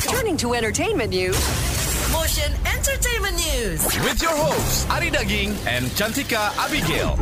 [0.00, 1.36] Turning to entertainment news.
[2.08, 3.84] Motion Entertainment News.
[4.00, 7.20] With your hosts Ari Daging and Cantika Abigail.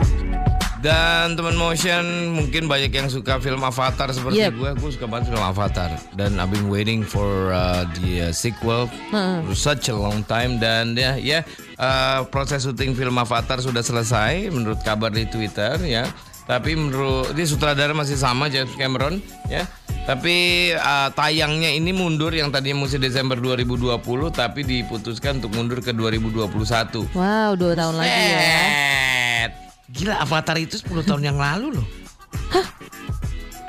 [0.78, 4.52] Dan teman motion mungkin banyak yang suka film Avatar seperti Yep.
[4.54, 4.70] gue.
[4.78, 5.90] Gue suka banget film Avatar.
[6.14, 10.56] Dan I've been waiting for uh, the uh, sequel for such a long time.
[10.56, 11.42] Dan ya, ya
[11.76, 16.06] uh, proses syuting film Avatar sudah selesai menurut kabar di Twitter ya.
[16.46, 19.66] Tapi menurut ini sutradara masih sama James Cameron ya.
[20.10, 20.36] Tapi
[20.74, 23.94] uh, tayangnya ini mundur yang tadinya mesti Desember 2020
[24.34, 27.14] tapi diputuskan untuk mundur ke 2021.
[27.14, 28.38] Wow, dua tahun lagi ya.
[28.42, 29.50] Set.
[29.94, 31.86] Gila Avatar itu 10 tahun yang lalu loh.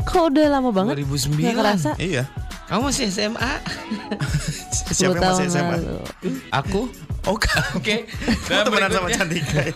[0.10, 1.06] Kok udah lama banget?
[1.06, 1.30] 2009.
[1.38, 1.92] Nggak kerasa.
[2.02, 2.26] Iya.
[2.74, 3.52] Kamu masih SMA?
[4.90, 5.76] 10 Siapa yang masih tahun SMA?
[5.78, 5.98] lalu.
[6.50, 6.82] Aku?
[7.30, 7.52] Oke.
[7.78, 7.96] Oke.
[8.50, 9.74] Kamu temenan sama Cantika ya.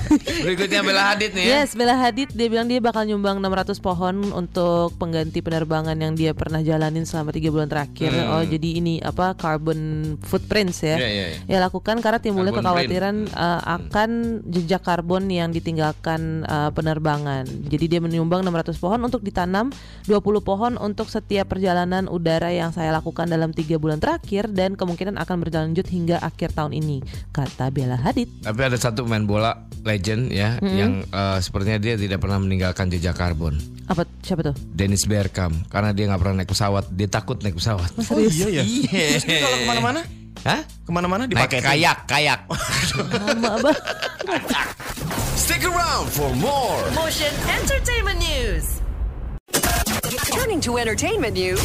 [0.46, 1.54] berikutnya Bella Hadid nih ya.
[1.62, 6.34] Yes, Bella Hadid dia bilang dia bakal nyumbang 600 pohon untuk pengganti penerbangan yang dia
[6.34, 8.10] pernah jalanin selama tiga bulan terakhir.
[8.32, 10.96] Oh, jadi ini apa carbon footprints ya?
[10.98, 11.04] Hmm.
[11.04, 11.38] Iya, iya, iya.
[11.46, 14.10] Ya lakukan karena timbulnya Carbon kekhawatiran uh, akan
[14.48, 17.44] jejak karbon yang ditinggalkan uh, penerbangan.
[17.68, 19.68] Jadi dia menyumbang 600 pohon untuk ditanam,
[20.08, 25.20] 20 pohon untuk setiap perjalanan udara yang saya lakukan dalam tiga bulan terakhir dan kemungkinan
[25.20, 26.87] akan berlanjut hingga akhir tahun ini,
[27.30, 28.28] kata Bella Hadid.
[28.40, 29.52] Tapi ada satu pemain bola
[29.84, 33.60] legend ya yang eh, sepertinya dia tidak pernah meninggalkan jejak karbon.
[33.88, 34.56] Apa siapa tuh?
[34.72, 37.88] Dennis Bergkamp karena dia nggak pernah naik pesawat, dia takut naik pesawat.
[38.12, 38.62] Oh iya ya.
[38.64, 39.06] Iya.
[39.20, 40.00] Terus dia kalau ke mana-mana?
[40.46, 40.60] Hah?
[40.64, 42.38] Ke mana-mana Naik dipakai kayak, kayak.
[43.10, 43.82] Lama banget.
[45.34, 46.78] Stick around for more.
[46.94, 48.78] Motion Entertainment News.
[50.30, 51.60] Turning to entertainment news.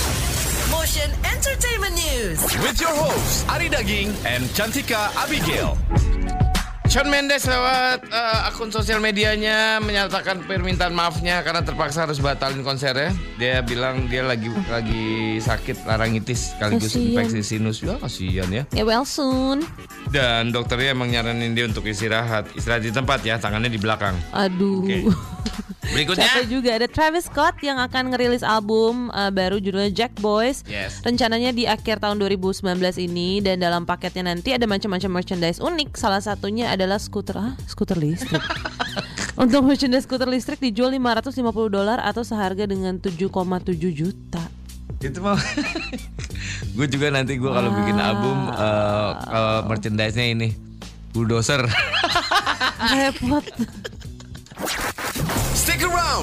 [0.94, 2.38] Motion Entertainment News.
[2.62, 5.74] With your hosts Ari Daging and Cantika Abigail.
[6.86, 13.10] Shawn Mendes lewat eh, akun sosial medianya menyatakan permintaan maafnya karena terpaksa harus batalin konsernya.
[13.42, 17.10] Dia bilang dia lagi lagi sakit larangitis sekaligus Kasian.
[17.10, 17.82] infeksi sinus.
[17.82, 18.64] Ya kasihan ya.
[18.70, 19.66] Ya well soon.
[20.14, 22.54] Dan dokternya emang nyaranin dia untuk istirahat.
[22.54, 24.14] Istirahat di tempat ya, tangannya di belakang.
[24.30, 24.86] Aduh.
[24.86, 25.10] Oke.
[25.92, 26.24] Berikutnya.
[26.24, 30.64] Capek juga ada Travis Scott yang akan ngerilis album uh, baru judulnya Jack Boys.
[30.64, 31.04] Yes.
[31.04, 32.64] Rencananya di akhir tahun 2019
[33.04, 36.00] ini dan dalam paketnya nanti ada macam-macam merchandise unik.
[36.00, 38.40] Salah satunya adalah skuter ah, skuter listrik.
[39.44, 43.28] Untuk merchandise skuter listrik dijual 550 dolar atau seharga dengan 7,7
[43.92, 44.44] juta.
[45.04, 45.36] Itu mah
[46.78, 50.50] Gue juga nanti gue kalau bikin album eh, kalau merchandise-nya ini
[51.14, 51.62] bulldozer.
[52.94, 53.46] Repot.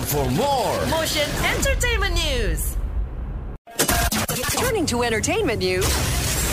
[0.00, 0.76] Around for more.
[0.88, 2.72] Motion Entertainment News.
[4.56, 5.84] Turning to entertainment news.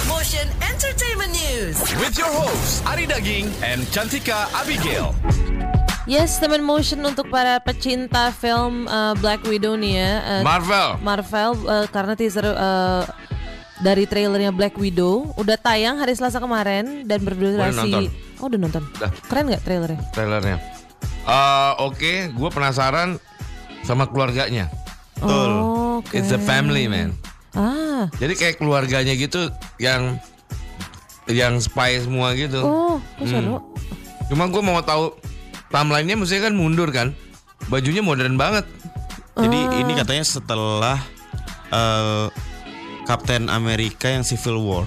[0.03, 1.79] Motion Entertainment News.
[1.95, 5.15] With your hosts Ari Daging and Cantika Abigail.
[6.03, 10.11] Yes, teman motion untuk para pecinta film uh, Black Widow nih ya.
[10.27, 10.89] Uh, Marvel.
[10.99, 13.07] Marvel uh, karena teaser uh,
[13.79, 17.79] dari trailernya Black Widow udah tayang hari Selasa kemarin dan berdurasi.
[17.79, 18.03] nonton.
[18.43, 18.83] Oh udah nonton.
[18.99, 19.11] Udah.
[19.31, 20.01] Keren nggak trailernya?
[20.11, 20.57] trailernya.
[21.27, 23.19] Eh, Oke, gue penasaran
[23.87, 24.67] sama keluarganya.
[25.23, 26.11] Oh, oke.
[26.11, 27.15] It's a family man.
[27.55, 29.47] Ah, Jadi kayak keluarganya gitu
[29.79, 30.19] yang
[31.25, 32.59] yang spy semua gitu.
[32.59, 33.63] oh, kok seru.
[34.27, 35.15] Cuma gue mau tahu
[35.67, 37.15] timelinenya mestinya kan mundur kan.
[37.67, 38.67] Bajunya modern banget.
[39.33, 40.97] Jadi ini katanya setelah
[41.69, 42.27] eh,
[43.03, 44.85] Kapten Amerika yang Civil War.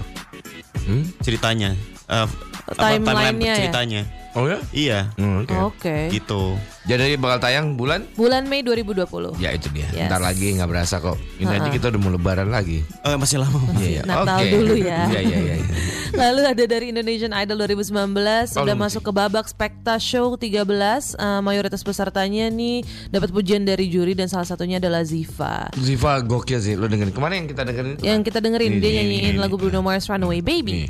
[0.85, 1.09] Hmm?
[1.19, 1.73] Ceritanya.
[2.07, 2.27] Eh,
[2.69, 3.57] apa, Timeline-nya ya?
[3.57, 4.01] ceritanya.
[4.31, 4.59] Oh ya?
[4.71, 5.55] Iya, Hmm, Oke.
[5.59, 5.95] Oke.
[6.09, 6.55] gitu.
[6.81, 8.09] Jadi bakal tayang bulan?
[8.17, 9.37] Bulan Mei 2020.
[9.37, 9.85] Ya itu dia.
[9.93, 10.09] Yes.
[10.09, 11.13] Ntar lagi nggak berasa kok.
[11.37, 12.81] Ini aja kita udah mau lebaran lagi.
[13.05, 13.61] Eh, masih lama.
[13.77, 14.01] Iya, iya.
[14.01, 14.49] Natal Oke.
[14.49, 15.05] dulu ya.
[15.13, 15.55] Iya, iya, iya.
[15.61, 15.67] iya.
[16.21, 21.13] Lalu ada dari Indonesian Idol 2019 Oh, sudah masuk ke babak Spekta Show 13.
[21.21, 22.81] Eh, mayoritas pesertanya nih
[23.13, 25.69] dapat pujian dari juri dan salah satunya adalah Ziva.
[25.77, 26.73] Ziva gokil sih.
[26.73, 28.03] Lo dengerin kemarin yang kita dengerin itu?
[28.09, 29.61] Yang kita dengerin Ini, dia ini, nyanyiin ini, lagu ini.
[29.69, 30.89] Bruno Mars Runaway Baby.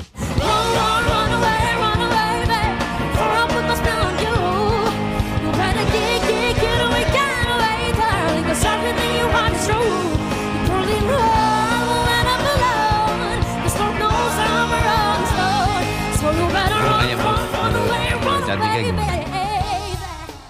[18.52, 19.12] Cantika gimana?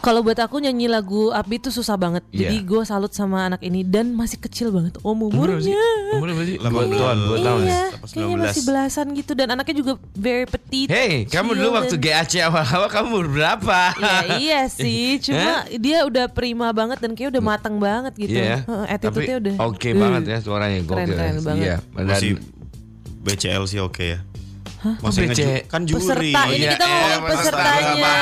[0.03, 2.27] Kalau buat aku nyanyi lagu Upbeat tuh susah banget.
[2.35, 2.51] Iya.
[2.51, 5.79] Jadi gue salut sama anak ini dan masih kecil banget om umurnya.
[6.11, 6.57] Umurnya berapa sih?
[6.59, 6.99] Delapan Dua belas.
[6.99, 7.61] tahun, dua tahun.
[7.63, 7.71] ya?
[7.71, 8.43] Iya, kayaknya 19.
[8.43, 10.91] masih belasan gitu dan anaknya juga very petite.
[10.91, 13.79] Hey, kamu dulu waktu GAC awal-awal kamu umur berapa?
[13.95, 18.35] Ya iya sih, cuma dia udah prima banget dan kayak udah matang banget gitu.
[18.35, 18.67] Iya.
[18.67, 19.55] Heeh, Tapi Attitude-nya udah.
[19.63, 20.99] oke Uh, banget ya suaranya gokil.
[20.99, 21.43] Keren, keren ya.
[21.47, 21.63] banget.
[21.63, 21.77] Iya.
[21.95, 22.31] Dan Masih
[23.23, 24.19] BCL sih oke ya.
[24.83, 25.71] Masih Oh, ngeju- BC.
[25.71, 26.01] kan juri.
[26.03, 28.15] Peserta ini iya, kita ngomongin maaf, pesertanya.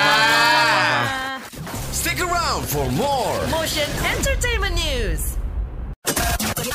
[1.91, 3.41] Stick around for more.
[3.49, 5.21] Motion Entertainment News.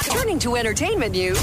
[0.10, 1.38] Turning to entertainment news.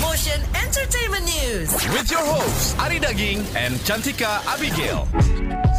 [0.00, 1.68] Motion Entertainment News.
[1.94, 5.08] With your host Ari Daging and Cantika Abigail.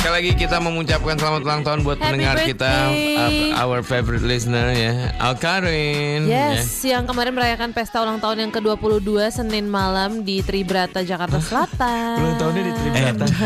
[0.03, 3.55] Sekali lagi kita mengucapkan selamat ulang tahun buat Happy pendengar kita, birthday.
[3.55, 6.27] uh, our favorite listener ya, Alkarin.
[6.27, 12.19] Yes, yang kemarin merayakan pesta ulang tahun yang ke-22 Senin malam di Tribrata Jakarta Selatan.
[12.19, 13.25] Ulang tahunnya di Tribrata.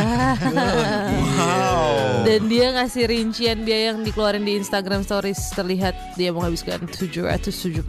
[1.38, 2.26] Wow.
[2.26, 7.86] Dan dia ngasih rincian biaya yang dikeluarin di Instagram Stories terlihat dia menghabiskan 778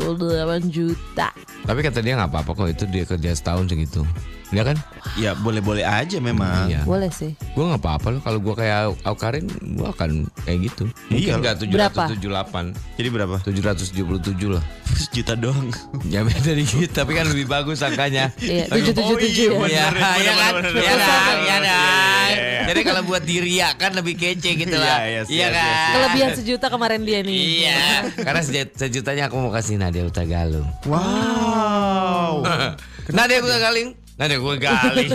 [0.69, 1.33] juta.
[1.65, 4.05] Tapi kata dia nggak apa-apa kok itu dia kerja setahun segitu.
[4.49, 4.77] Dia kan?
[5.15, 6.67] Ya boleh-boleh aja memang.
[6.67, 6.81] Iya.
[6.83, 7.37] Boleh sih.
[7.53, 10.11] Gue nggak apa-apa loh kalau gue kayak Aukarin, gue akan
[10.43, 10.85] kayak gitu.
[11.09, 11.37] Iya.
[11.37, 12.03] Mungkin nggak Berapa?
[12.17, 13.37] 778, Jadi berapa?
[13.45, 14.65] 777 lah.
[14.99, 15.69] Sejuta doang.
[16.07, 18.33] Ya beda dikit, tapi kan lebih bagus angkanya.
[18.41, 19.59] Iya, Oh, 777 iya, ya.
[19.59, 19.93] bener.
[19.93, 20.49] Iya, iya kan?
[20.49, 20.73] Iya bener.
[20.73, 20.81] kan?
[20.81, 21.37] Iya Iya, kan?
[21.37, 22.63] iya, iya.
[22.65, 24.99] Jadi kalau buat diri kan lebih kece gitu Iya, lah.
[25.03, 25.93] iya, Iya kan?
[25.95, 27.37] Kelebihan sejuta kemarin dia nih.
[27.63, 27.81] Iya,
[28.17, 30.65] karena seju- sejutanya aku mau kasih Nadia Utagalung.
[30.85, 32.45] Wow.
[33.17, 33.93] Nadia Utagalung.
[34.19, 35.09] Nadia Utagalung.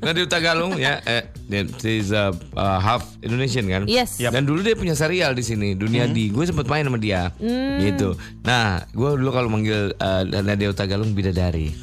[0.00, 1.04] Nadia Utagalung ya.
[1.04, 3.84] Eh, dia- she's uh, uh, half Indonesian kan?
[3.84, 4.16] Yes.
[4.16, 4.32] Yap.
[4.32, 6.32] Dan dulu dia punya serial di sini, Dunia Di.
[6.32, 7.36] Gue sempet main sama dia.
[7.78, 8.16] Gitu.
[8.42, 11.76] Nah, gue dulu kalau manggil uh, Nadia Utagalung bidadari.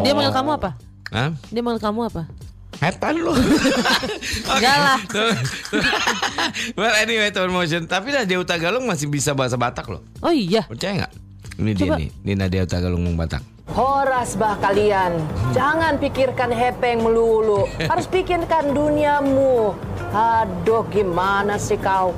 [0.00, 0.70] Dia manggil kamu apa?
[1.10, 1.30] Hah?
[1.50, 2.22] Dia manggil kamu apa?
[2.80, 3.34] Hetan lu.
[4.56, 4.98] Enggak lah.
[6.78, 7.84] well anyway, Tower Motion.
[7.84, 10.00] Tapi Nadia Utagalung masih bisa bahasa Batak loh.
[10.22, 10.64] Oh iya.
[10.64, 11.12] Percaya nggak?
[11.60, 11.96] Ini dia Coba.
[12.00, 12.08] nih.
[12.24, 13.42] Ini Nadia Utagalung ngomong Batak.
[13.70, 15.14] Horas bah kalian,
[15.50, 19.78] jangan pikirkan hepeng melulu, harus pikirkan duniamu.
[20.10, 22.10] Aduh gimana sih kau?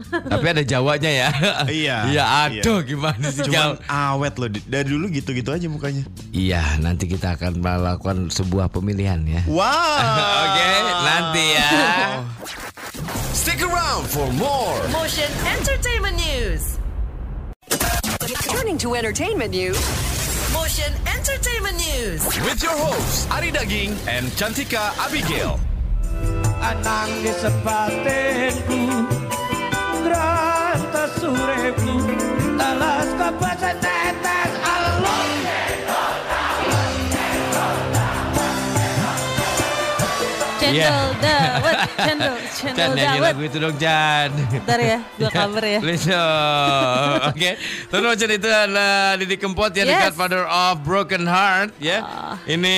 [0.00, 1.28] Tapi ada Jawanya ya.
[1.68, 2.24] Iya, Iya, iya.
[2.60, 3.84] aduh gimana sih Cuman kau?
[3.84, 4.48] awet loh.
[4.48, 6.04] Dari dulu gitu-gitu aja mukanya.
[6.32, 9.40] Iya, nanti kita akan melakukan sebuah pemilihan ya.
[9.44, 9.60] Wow.
[10.44, 10.68] Oke,
[11.00, 11.70] nanti ya.
[13.32, 16.76] Stick around for more Motion Entertainment News.
[18.48, 19.80] Turning to entertainment news.
[21.20, 22.24] Entertainment News.
[22.48, 25.60] with your host Ari Daging and Cantika Abigail.
[26.64, 28.80] anang di sepatinku
[30.00, 31.94] Grata sureku
[32.56, 34.29] Talas kapasan tetes
[40.72, 43.32] Cendol dawet, cendol, Chan cendol nyanyi dawet.
[43.32, 44.28] lagu itu dong Chan.
[44.30, 45.78] Bentar ya, dua cover ya.
[45.78, 47.18] Please dong.
[47.30, 47.50] Oke.
[47.86, 50.02] Tuan Motion itu adalah Didi Kempot ya, the Yes.
[50.08, 51.98] godfather of Broken Heart ya.
[52.00, 52.34] Ah.
[52.44, 52.76] Ini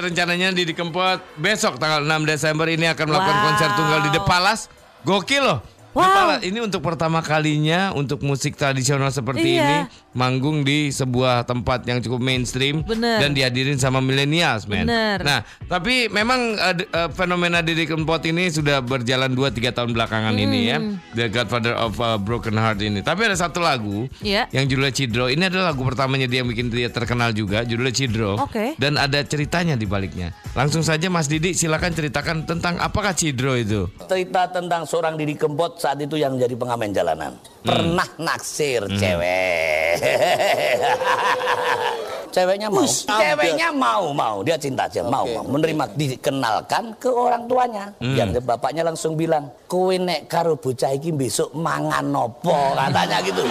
[0.00, 3.44] rencananya Didi Kempot besok tanggal 6 Desember ini akan melakukan Wow.
[3.48, 4.62] konser tunggal di The Palace.
[5.02, 5.58] Gokil loh.
[5.92, 6.40] Wow.
[6.40, 9.62] Ini untuk pertama kalinya untuk musik tradisional seperti Iya.
[9.62, 9.76] ini
[10.12, 13.20] manggung di sebuah tempat yang cukup mainstream Bener.
[13.20, 14.88] dan dihadirin sama millennials, men.
[14.88, 15.20] Bener.
[15.20, 20.60] Nah, tapi memang uh, uh, fenomena Didi Kempot ini sudah berjalan 2-3 tahun belakangan ini
[20.66, 20.78] ya.
[20.80, 20.96] Hmm.
[21.12, 23.00] The Godfather of uh, Broken Heart ini.
[23.00, 24.48] Tapi ada satu lagu Iya.
[24.50, 25.28] yang judulnya Cidro.
[25.28, 28.40] Ini adalah lagu pertamanya dia yang bikin dia terkenal juga, judulnya Cidro.
[28.40, 28.80] Oke.
[28.80, 30.32] Dan ada ceritanya di baliknya.
[30.56, 33.92] Langsung saja Mas Didi silakan ceritakan tentang apakah Cidro itu.
[34.08, 37.34] cerita tentang seorang Didi Kempot saat itu yang jadi pengamen jalanan.
[37.66, 39.98] Pernah naksir cewek.
[42.32, 47.92] Ceweknya mau, ceweknya mau, mau, dia cinta aja, mau, mau, menerima dikenalkan ke orang tuanya.
[48.00, 53.44] Yang bapaknya langsung bilang, kowe nek karo bocah iki besok mangan nopo, katanya gitu.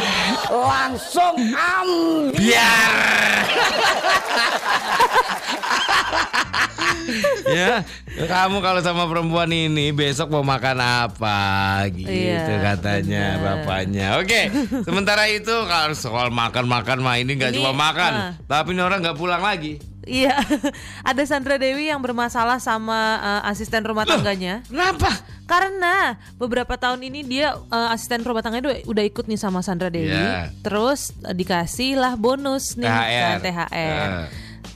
[0.50, 2.90] Langsung ambiar.
[7.54, 10.78] ya, kamu kalau sama perempuan ini besok mau makan
[11.08, 11.40] apa
[11.96, 13.46] gitu Iya, katanya benar.
[13.64, 14.08] bapaknya.
[14.20, 14.42] Oke,
[14.84, 18.32] sementara itu kalau soal makan-makan mah ini nggak cuma makan, ah.
[18.46, 19.80] tapi ini orang nggak pulang lagi.
[20.02, 20.34] Iya,
[21.10, 24.66] ada Sandra Dewi yang bermasalah sama uh, asisten rumah tangganya.
[24.66, 25.14] Kenapa?
[25.46, 29.94] Karena beberapa tahun ini dia uh, asisten rumah tangganya udah, udah ikut nih sama Sandra
[29.94, 30.10] Dewi.
[30.10, 30.50] Iya.
[30.66, 33.22] Terus uh, dikasih lah bonus nih THR.
[33.22, 33.70] kan, THR.
[34.10, 34.28] Ah.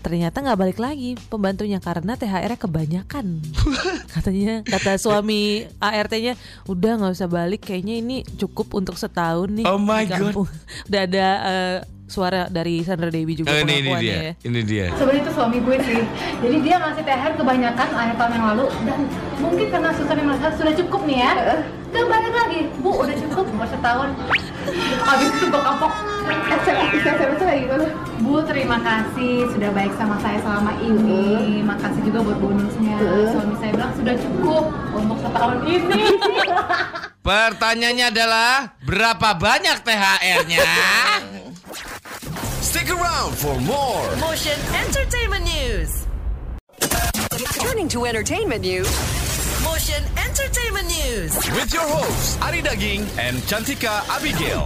[0.06, 3.42] Ternyata nggak balik lagi pembantunya karena THR-nya kebanyakan.
[4.14, 6.38] Katanya kata suami ART-nya
[6.70, 9.66] udah nggak usah balik kayaknya ini cukup untuk setahun nih.
[9.66, 10.46] Oh my di kampung."
[10.94, 14.32] udah ada uh, suara dari Sandra Dewi juga Oh, ini, ini dia, ya.
[14.46, 14.86] ini dia.
[14.94, 15.98] Sebenarnya itu suami gue sih.
[16.38, 19.00] Jadi dia ngasih THR kebanyakan akhir tahun yang lalu dan
[19.42, 21.34] mungkin karena Susan yang sudah cukup nih ya.
[21.96, 24.10] Gak balik lagi, Bu udah cukup baru setahun.
[25.08, 25.92] Habis itu gue kapok.
[26.92, 27.88] SMS lagi gimana?
[28.20, 31.64] Bu terima kasih sudah baik sama saya selama ini.
[31.64, 33.00] Makasih juga buat bonusnya.
[33.32, 36.04] Suami saya bilang sudah cukup untuk setahun ini.
[37.26, 40.68] Pertanyaannya adalah berapa banyak THR-nya?
[42.60, 46.06] Stick around for more Motion Entertainment News.
[47.56, 48.92] Turning to entertainment news.
[49.86, 51.38] Motion Entertainment News.
[51.54, 54.66] with your host Ari Daging and Cantika Abigail.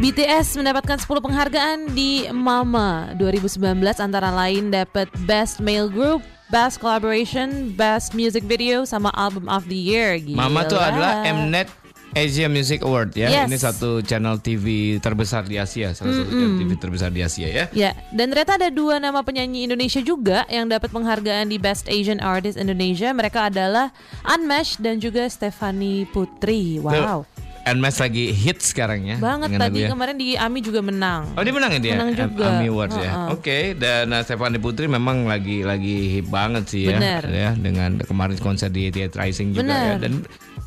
[0.00, 7.76] BTS mendapatkan 10 penghargaan di MAMA 2019 antara lain dapat Best Male Group, Best Collaboration,
[7.76, 10.16] Best Music Video sama Album of the Year.
[10.16, 10.40] Gila.
[10.40, 11.83] Mama tuh adalah Mnet
[12.14, 13.26] Asia Music Award ya.
[13.28, 13.46] Yes.
[13.50, 17.64] Ini satu channel TV terbesar di Asia, salah satu channel TV terbesar di Asia ya.
[17.74, 22.22] Ya, dan ternyata ada dua nama penyanyi Indonesia juga yang dapat penghargaan di Best Asian
[22.22, 23.10] Artist Indonesia.
[23.10, 23.90] Mereka adalah
[24.22, 26.78] Unmesh dan juga Stefani Putri.
[26.78, 27.26] Wow.
[27.64, 29.16] Nmas lagi hit sekarang ya.
[29.16, 29.88] Banget tadi lagunya.
[29.88, 31.32] kemarin di AMI juga menang.
[31.32, 31.94] Oh dia menang ya dia?
[31.96, 32.44] Menang juga.
[32.60, 33.08] AMI Awards ya.
[33.08, 33.28] Heeh.
[33.32, 37.00] Oke dan uh, Stephanie Putri memang lagi lagi hip banget sih ya.
[37.00, 37.22] Bener.
[37.32, 39.80] Ya dengan kemarin konser di Theater Rising juga Bener.
[39.80, 39.94] ya.
[39.96, 40.12] Dan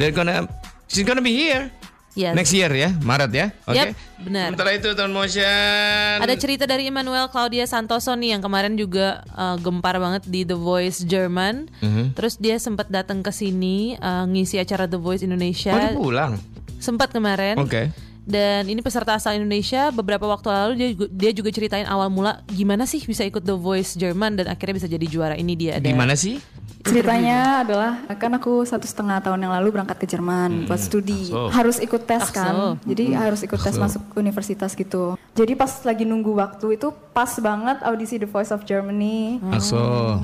[0.01, 0.49] they're gonna
[0.87, 1.69] she's gonna be here.
[2.17, 2.33] Yes.
[2.33, 3.53] Next year ya, Maret ya.
[3.69, 3.77] Oke.
[3.77, 3.87] Yep,
[4.25, 4.49] benar.
[4.49, 6.17] Sementara itu Tone Motion.
[6.17, 10.57] Ada cerita dari Emmanuel Claudia Santoso nih yang kemarin juga uh, gempar banget di The
[10.57, 11.69] Voice Jerman.
[11.77, 12.17] Mhm.
[12.17, 15.69] Terus dia sempat datang ke sini uh, ngisi acara The Voice Indonesia.
[15.69, 16.33] Oh dia pulang.
[16.81, 17.61] Sempat kemarin.
[17.61, 17.93] Oke.
[18.27, 22.43] Dan ini peserta asal Indonesia beberapa waktu lalu dia juga, dia juga ceritain awal mula
[22.51, 25.39] gimana sih bisa ikut The Voice Jerman dan akhirnya bisa jadi juara.
[25.39, 25.87] Ini dia ada.
[25.87, 26.43] Gimana sih?
[26.83, 31.31] Ceritanya adalah kan aku satu setengah tahun yang lalu berangkat ke Jerman buat studi.
[31.31, 31.51] Akso.
[31.55, 32.35] Harus ikut tes Akso.
[32.35, 32.53] kan.
[32.83, 33.83] Jadi harus ikut tes Akso.
[33.83, 35.15] masuk universitas gitu.
[35.31, 39.39] Jadi pas lagi nunggu waktu itu pas banget audisi The Voice of Germany.
[39.39, 40.19] Ah,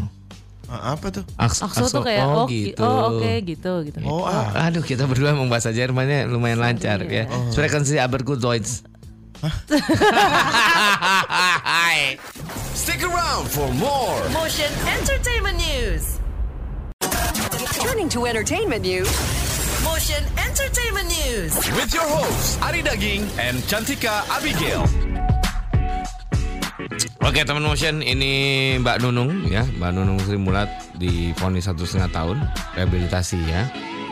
[0.82, 1.24] apa tuh?
[1.38, 2.82] Aks- Akso tuh kayak oh, oh, gi- gitu.
[2.82, 3.98] oh oke gitu gitu.
[4.08, 4.50] Oh, ah.
[4.70, 7.30] Aduh kita berdua emang bahasa Jermannya lumayan lancar ya.
[7.54, 8.82] Sprechen Sie aber gut Deutsch.
[12.74, 16.20] Stick around for more Motion Entertainment News.
[17.80, 19.10] Turning to entertainment news.
[19.84, 21.52] Motion Entertainment News.
[21.76, 24.88] with your hosts Ari Daging and Cantika Abigail.
[27.24, 29.64] Oke teman motion ini Mbak Nunung ya.
[29.80, 30.68] Mbak Nunung Sri Mulat
[31.00, 32.38] difonis satu setengah tahun
[32.76, 33.64] rehabilitasi ya.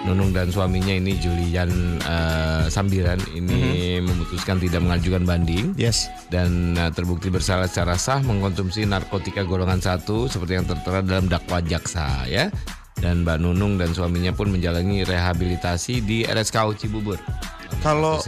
[0.08, 5.76] Nunung dan suaminya ini Julian eh, Sambiran ini memutuskan tidak mengajukan banding.
[5.76, 6.08] Yes.
[6.32, 11.60] dan eh, terbukti bersalah secara sah mengkonsumsi narkotika golongan satu seperti yang tertera dalam dakwa
[11.60, 12.48] jaksa ya.
[12.96, 17.20] Dan Mbak Nunung dan suaminya pun menjalani rehabilitasi di RSKU Cibubur.
[17.82, 18.22] Kalau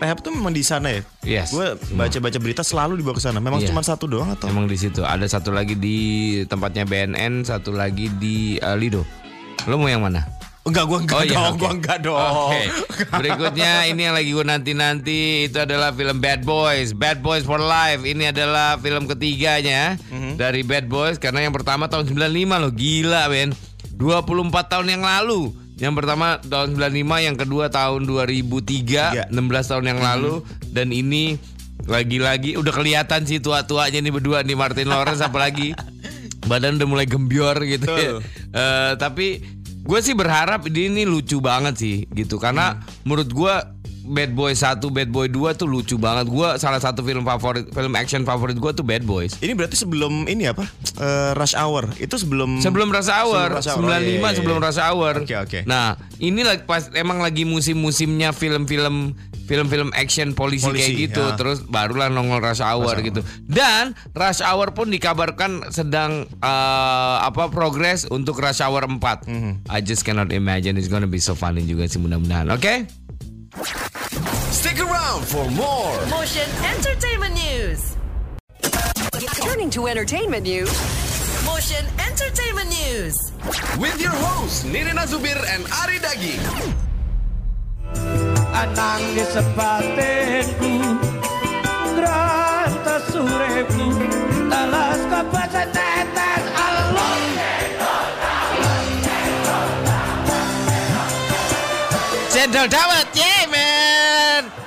[0.00, 1.00] rehab tuh memang di sana ya?
[1.20, 3.38] Yes, Gue baca-baca berita selalu dibawa ke sana.
[3.38, 3.68] Memang Iya.
[3.68, 4.48] cuma satu doang atau?
[4.48, 5.98] Emang di situ ada satu lagi di
[6.44, 9.04] tempatnya BNN, satu lagi di eh, Lido.
[9.64, 10.24] Lo mau yang mana?
[10.64, 11.58] Enggak, gue enggak Oh, iya, oke.
[11.58, 12.18] Gue enggak dong.
[12.18, 12.62] Oke.
[13.12, 18.02] Berikutnya ini yang lagi gue nanti-nanti itu adalah film Bad Boys, Bad Boys for Life.
[18.02, 20.34] Ini adalah film ketiganya Mhm.
[20.34, 23.54] dari Bad Boys karena yang pertama tahun 95 loh, gila Ben.
[23.94, 25.54] 24 tahun yang lalu.
[25.76, 29.04] Yang pertama tahun 95, yang kedua tahun 2003, Tiga.
[29.28, 30.40] 16 tahun yang lalu.
[30.72, 31.36] Dan ini
[31.84, 35.76] lagi-lagi udah kelihatan sih tua-tuanya nih berdua nih Martin Lawrence apalagi
[36.50, 38.18] badan udah mulai gembior gitu ya.
[38.56, 39.44] Eh, tapi
[39.86, 42.40] gue sih berharap ini, ini lucu banget sih gitu.
[42.40, 43.54] Karena menurut gue
[44.06, 46.26] Bad Boys 1, Bad Boy 2 tuh lucu banget.
[46.26, 49.34] Gue salah satu film favorit, film action favorit gue tuh Bad Boys.
[49.38, 50.62] Ini berarti sebelum ini apa?
[50.96, 51.90] Eh, rush hour.
[51.96, 53.80] Itu sebelum Sebelum Rush Hour, Sebelum Rush Hour.
[53.82, 54.30] 95 Oh, iya, iya, iya.
[54.32, 55.14] sebelum Rush Hour.
[55.20, 55.58] Oke, oke.
[55.66, 55.86] Nah,
[56.16, 59.12] ini lagi pas emang lagi musim-musimnya film-film
[59.46, 61.22] film-film action polisi, Polisi, kayak gitu.
[61.22, 61.38] ya.
[61.38, 63.22] Terus barulah nongol Rush Hour gitu.
[63.42, 69.22] Dan Rush Hour pun dikabarkan sedang eh, apa progres untuk Rush Hour 4.
[69.24, 69.52] Mhm.
[69.66, 72.50] I just cannot imagine it's gonna be so funny juga sih mudah-mudahan.
[72.50, 72.86] Oke?
[72.86, 73.05] Stick
[75.06, 77.96] around for more Motion Entertainment News.
[79.42, 80.70] Turning to entertainment news.
[81.44, 83.14] Motion Entertainment News.
[83.78, 86.42] with your hosts Nirina Zubir and Ari Daging.
[88.56, 90.74] Anang di sepatinku
[91.96, 93.86] Granta sureku
[94.50, 97.22] Talas kapasan tetes alon
[102.32, 103.35] Cendol dawet, yeah man.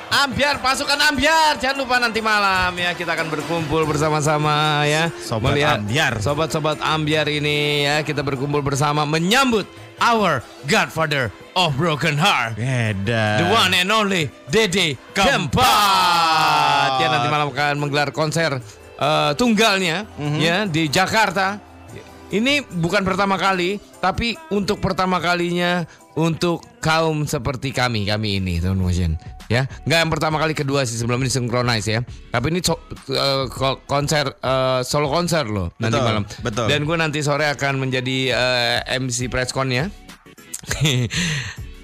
[0.09, 5.13] Ambiar pasukan Ambiar, jangan lupa nanti malam ya kita akan berkumpul bersama-sama ya.
[5.21, 6.17] Sobat Ambiar.
[6.17, 9.69] Sobat-sobat Ambiar ini ya kita berkumpul bersama menyambut
[10.01, 12.57] our Godfather of Broken Heart.
[12.57, 13.37] Beda.
[13.37, 16.89] The one and only Dede Keempat.
[16.97, 18.57] Ya nanti malam akan menggelar konser
[18.97, 20.09] eh, tunggalnya
[20.41, 21.61] ya di Jakarta.
[22.29, 28.77] Ini bukan pertama kali, tapi untuk pertama kalinya untuk kaum seperti kami, kami ini, teman
[28.77, 29.17] motion.
[29.49, 32.05] Ya, nggak yang pertama kali, kedua sih sebelum ini synchronize ya.
[32.29, 32.77] Tapi ini so-
[33.09, 36.23] eh, ko- konser eh, solo konser loh nanti Betul, malam.
[36.45, 36.65] betul.
[36.69, 39.89] Dan gue nanti sore akan menjadi eh, MC pressconnya.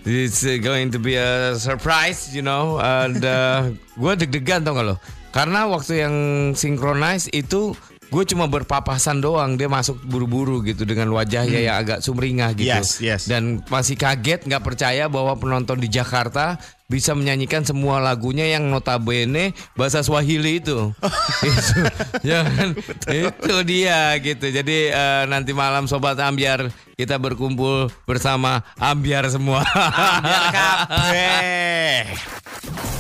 [0.06, 2.78] It's uh, going to be a surprise, you know.
[2.78, 4.96] And uh, gue deg-degan tau gak lo?
[5.34, 6.16] Karena waktu yang
[6.54, 7.74] synchronize itu
[8.10, 12.70] gue cuma berpapasan doang dia masuk buru-buru gitu dengan wajahnya yang agak sumringah gitu.
[12.70, 13.22] Yes, yes.
[13.26, 19.58] dan masih kaget nggak percaya bahwa penonton di Jakarta bisa menyanyikan semua lagunya yang notabene
[19.74, 20.94] bahasa Swahili itu.
[21.50, 21.82] Itu
[22.22, 22.78] ya kan?
[23.10, 24.46] itu dia gitu.
[24.54, 29.66] Jadi eh, nanti malam sobat ambiar kita berkumpul bersama ambiar semua.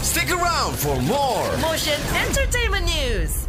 [0.01, 1.45] Stick around for more.
[1.61, 3.44] Motion Entertainment News.